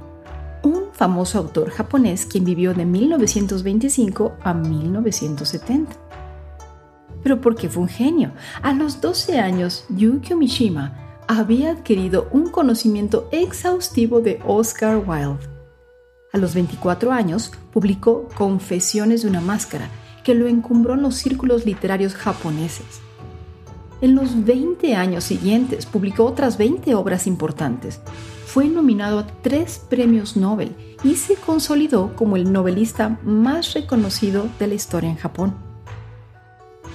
un 0.63 0.85
famoso 0.93 1.37
autor 1.39 1.69
japonés 1.69 2.25
quien 2.25 2.43
vivió 2.43 2.73
de 2.73 2.85
1925 2.85 4.37
a 4.43 4.53
1970 4.53 6.07
pero 7.27 7.41
porque 7.41 7.67
fue 7.67 7.83
un 7.83 7.89
genio. 7.89 8.31
A 8.61 8.71
los 8.71 9.01
12 9.01 9.39
años, 9.39 9.83
Yukio 9.89 10.37
Mishima 10.37 11.19
había 11.27 11.71
adquirido 11.71 12.29
un 12.31 12.49
conocimiento 12.49 13.27
exhaustivo 13.31 14.21
de 14.21 14.39
Oscar 14.45 15.03
Wilde. 15.05 15.45
A 16.31 16.37
los 16.37 16.53
24 16.53 17.11
años, 17.11 17.51
publicó 17.73 18.29
Confesiones 18.37 19.23
de 19.23 19.27
una 19.27 19.41
máscara, 19.41 19.89
que 20.23 20.35
lo 20.35 20.47
encumbró 20.47 20.93
en 20.93 21.01
los 21.01 21.15
círculos 21.15 21.65
literarios 21.65 22.13
japoneses. 22.13 23.01
En 23.99 24.15
los 24.15 24.45
20 24.45 24.95
años 24.95 25.23
siguientes 25.23 25.87
publicó 25.87 26.25
otras 26.25 26.57
20 26.57 26.93
obras 26.93 27.25
importantes. 27.25 27.99
Fue 28.45 28.67
nominado 28.67 29.19
a 29.19 29.27
tres 29.27 29.81
premios 29.89 30.37
Nobel 30.37 30.75
y 31.03 31.15
se 31.15 31.35
consolidó 31.35 32.15
como 32.15 32.35
el 32.37 32.51
novelista 32.51 33.19
más 33.23 33.73
reconocido 33.73 34.47
de 34.59 34.67
la 34.67 34.75
historia 34.75 35.09
en 35.09 35.17
Japón. 35.17 35.55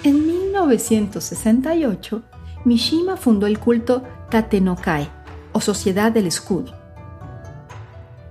En 0.04 0.26
1968, 0.26 2.22
Mishima 2.64 3.16
fundó 3.16 3.46
el 3.46 3.58
culto 3.58 4.02
Tatenokai, 4.30 5.08
o 5.52 5.60
Sociedad 5.60 6.12
del 6.12 6.26
Escudo. 6.26 6.74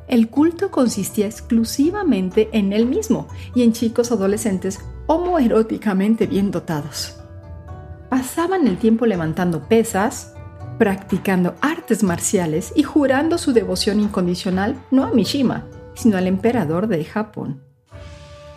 El 0.08 0.30
culto 0.30 0.72
consistía 0.72 1.26
exclusivamente 1.26 2.50
en 2.52 2.74
él 2.74 2.86
mismo 2.86 3.28
y 3.56 3.64
en 3.64 3.72
chicos 3.72 4.12
adolescentes 4.12 4.80
homoeróticamente 5.08 6.26
bien 6.26 6.52
dotados. 6.52 7.21
Pasaban 8.12 8.68
el 8.68 8.78
tiempo 8.78 9.06
levantando 9.06 9.70
pesas, 9.70 10.34
practicando 10.78 11.56
artes 11.62 12.04
marciales 12.04 12.74
y 12.76 12.84
jurando 12.84 13.38
su 13.38 13.54
devoción 13.54 14.02
incondicional 14.02 14.76
no 14.92 15.06
a 15.06 15.12
Mishima, 15.12 15.64
sino 15.94 16.18
al 16.18 16.28
emperador 16.28 16.88
de 16.88 17.06
Japón. 17.06 17.64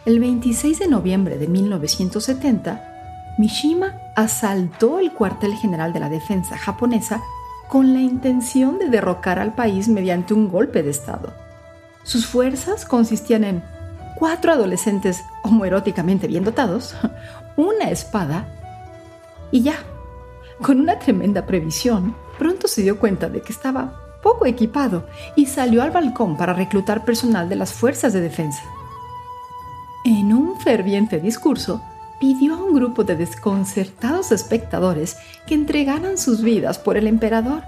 El 0.07 0.19
26 0.19 0.81
de 0.81 0.89
noviembre 0.89 1.39
de 1.39 1.47
1970, 1.47 3.37
Mishima 3.39 3.95
asaltó 4.17 4.99
el 4.99 5.13
cuartel 5.13 5.55
general 5.55 5.93
de 5.93 6.01
la 6.01 6.09
defensa 6.09 6.59
japonesa 6.59 7.23
con 7.69 7.95
la 7.95 8.01
intención 8.01 8.81
de 8.81 8.91
derrocar 8.91 9.39
al 9.39 9.55
país 9.55 9.87
mediante 9.87 10.35
un 10.35 10.49
golpe 10.49 10.83
de 10.83 10.91
Estado. 10.91 11.33
Sus 12.03 12.27
fuerzas 12.27 12.85
consistían 12.85 13.45
en 13.45 13.63
cuatro 14.17 14.51
adolescentes 14.51 15.23
homoeróticamente 15.45 16.27
bien 16.27 16.43
dotados, 16.43 16.97
una 17.57 17.91
espada 17.91 18.49
y 19.55 19.63
ya. 19.63 19.77
Con 20.61 20.81
una 20.81 20.99
tremenda 20.99 21.47
previsión, 21.47 22.17
pronto 22.41 22.67
se 22.67 22.83
dio 22.83 22.99
cuenta 22.99 23.29
de 23.29 23.41
que 23.41 23.53
estaba 23.53 24.19
poco 24.21 24.47
equipado 24.47 25.07
y 25.37 25.47
salió 25.47 25.83
al 25.83 25.93
balcón 25.93 26.37
para 26.37 26.55
reclutar 26.55 27.05
personal 27.05 27.49
de 27.49 27.55
las 27.55 27.73
fuerzas 27.73 28.13
de 28.13 28.21
defensa. 28.21 28.65
En 30.05 30.35
un 30.35 30.59
ferviente 30.61 31.21
discurso, 31.21 31.81
pidió 32.19 32.55
a 32.55 32.65
un 32.65 32.75
grupo 32.75 33.05
de 33.05 33.15
desconcertados 33.15 34.33
espectadores 34.33 35.19
que 35.47 35.55
entregaran 35.55 36.19
sus 36.19 36.43
vidas 36.43 36.81
por 36.81 36.97
el 36.97 37.07
emperador, 37.07 37.63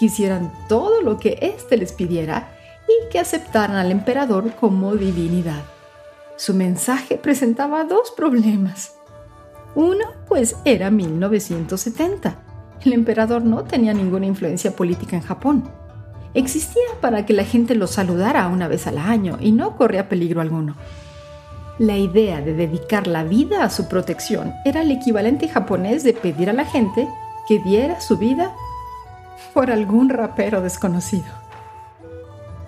que 0.00 0.06
hicieran 0.06 0.52
todo 0.68 1.02
lo 1.02 1.18
que 1.18 1.38
éste 1.40 1.76
les 1.76 1.92
pidiera 1.92 2.48
y 2.88 3.12
que 3.12 3.20
aceptaran 3.20 3.76
al 3.76 3.92
emperador 3.92 4.56
como 4.56 4.96
divinidad. 4.96 5.62
Su 6.36 6.52
mensaje 6.52 7.16
presentaba 7.16 7.84
dos 7.84 8.10
problemas. 8.10 8.96
Uno, 9.74 10.04
pues 10.28 10.56
era 10.64 10.90
1970. 10.90 12.36
El 12.84 12.92
emperador 12.92 13.42
no 13.42 13.64
tenía 13.64 13.94
ninguna 13.94 14.26
influencia 14.26 14.74
política 14.74 15.16
en 15.16 15.22
Japón. 15.22 15.64
Existía 16.34 16.82
para 17.00 17.26
que 17.26 17.32
la 17.32 17.44
gente 17.44 17.74
lo 17.74 17.86
saludara 17.86 18.48
una 18.48 18.68
vez 18.68 18.86
al 18.86 18.98
año 18.98 19.38
y 19.40 19.52
no 19.52 19.76
corría 19.76 20.08
peligro 20.08 20.40
alguno. 20.40 20.76
La 21.78 21.96
idea 21.96 22.40
de 22.40 22.54
dedicar 22.54 23.06
la 23.06 23.24
vida 23.24 23.64
a 23.64 23.70
su 23.70 23.88
protección 23.88 24.54
era 24.64 24.82
el 24.82 24.90
equivalente 24.90 25.48
japonés 25.48 26.04
de 26.04 26.12
pedir 26.12 26.50
a 26.50 26.52
la 26.52 26.64
gente 26.64 27.08
que 27.48 27.58
diera 27.58 28.00
su 28.00 28.18
vida 28.18 28.52
por 29.54 29.70
algún 29.70 30.08
rapero 30.08 30.60
desconocido. 30.60 31.24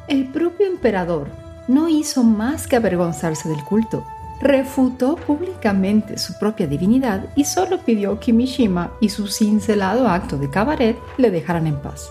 El 0.09 0.27
propio 0.29 0.67
emperador 0.67 1.29
no 1.69 1.89
hizo 1.89 2.23
más 2.23 2.67
que 2.67 2.77
avergonzarse 2.77 3.49
del 3.49 3.65
culto, 3.65 4.05
refutó 4.41 5.17
públicamente 5.17 6.19
su 6.19 6.39
propia 6.39 6.67
divinidad 6.67 7.25
y 7.35 7.45
solo 7.45 7.79
pidió 7.79 8.21
que 8.21 8.33
Mishima 8.33 8.93
y 9.01 9.09
su 9.09 9.29
cincelado 9.29 10.09
acto 10.09 10.37
de 10.37 10.51
cabaret 10.51 10.99
le 11.17 11.31
dejaran 11.31 11.67
en 11.67 11.77
paz. 11.77 12.11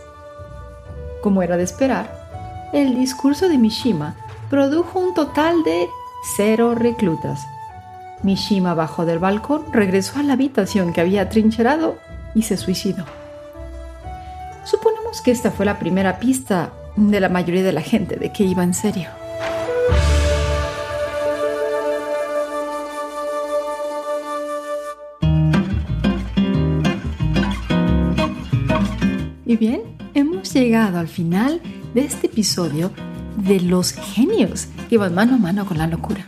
Como 1.21 1.43
era 1.43 1.57
de 1.57 1.63
esperar, 1.63 2.69
el 2.73 2.95
discurso 2.95 3.49
de 3.49 3.57
Mishima 3.57 4.15
produjo 4.49 4.99
un 4.99 5.13
total 5.13 5.63
de 5.63 5.87
cero 6.35 6.75
reclutas. 6.75 7.45
Mishima 8.23 8.73
bajó 8.73 9.05
del 9.05 9.19
balcón, 9.19 9.65
regresó 9.71 10.19
a 10.19 10.23
la 10.23 10.33
habitación 10.33 10.93
que 10.93 11.01
había 11.01 11.29
trincherado 11.29 11.97
y 12.33 12.43
se 12.43 12.57
suicidó. 12.57 13.05
Suponemos 14.63 15.21
que 15.21 15.31
esta 15.31 15.51
fue 15.51 15.65
la 15.65 15.77
primera 15.77 16.19
pista 16.19 16.71
de 16.95 17.19
la 17.19 17.29
mayoría 17.29 17.63
de 17.63 17.73
la 17.73 17.81
gente 17.81 18.15
de 18.15 18.31
que 18.31 18.43
iba 18.43 18.63
en 18.63 18.73
serio. 18.73 19.09
Y 29.53 29.57
bien, 29.57 29.83
hemos 30.15 30.51
llegado 30.51 30.97
al 30.97 31.07
final 31.07 31.61
de 31.93 32.01
este 32.01 32.25
episodio 32.25 32.91
de 33.37 33.59
los 33.59 33.91
genios 33.91 34.65
que 34.89 34.97
van 34.97 35.13
mano 35.13 35.35
a 35.35 35.37
mano 35.37 35.67
con 35.67 35.77
la 35.77 35.85
locura. 35.85 36.25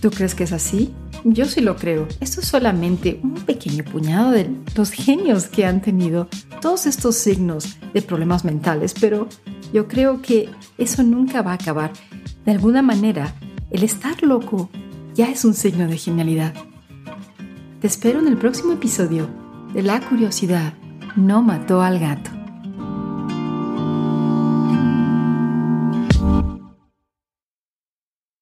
¿Tú 0.00 0.10
crees 0.10 0.34
que 0.34 0.44
es 0.44 0.52
así? 0.52 0.90
Yo 1.22 1.44
sí 1.44 1.60
lo 1.60 1.76
creo. 1.76 2.08
Esto 2.20 2.40
es 2.40 2.48
solamente 2.48 3.20
un 3.22 3.34
pequeño 3.34 3.84
puñado 3.84 4.30
de 4.30 4.48
los 4.74 4.90
genios 4.90 5.48
que 5.48 5.66
han 5.66 5.82
tenido 5.82 6.28
todos 6.62 6.86
estos 6.86 7.16
signos 7.16 7.76
de 7.92 8.00
problemas 8.00 8.42
mentales, 8.42 8.94
pero 8.98 9.28
yo 9.74 9.86
creo 9.86 10.22
que 10.22 10.48
eso 10.78 11.02
nunca 11.02 11.42
va 11.42 11.50
a 11.50 11.56
acabar. 11.56 11.92
De 12.46 12.52
alguna 12.52 12.80
manera, 12.80 13.34
el 13.70 13.82
estar 13.82 14.22
loco 14.22 14.70
ya 15.14 15.26
es 15.26 15.44
un 15.44 15.52
signo 15.52 15.86
de 15.88 15.98
genialidad. 15.98 16.54
Te 17.82 17.86
espero 17.86 18.20
en 18.20 18.28
el 18.28 18.38
próximo 18.38 18.72
episodio 18.72 19.28
de 19.74 19.82
La 19.82 20.00
curiosidad 20.00 20.72
no 21.16 21.42
mató 21.42 21.82
al 21.82 21.98
gato. 21.98 22.41